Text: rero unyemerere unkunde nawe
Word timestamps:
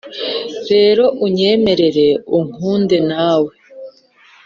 rero 0.71 1.03
unyemerere 1.25 2.07
unkunde 2.39 2.97
nawe 3.09 3.51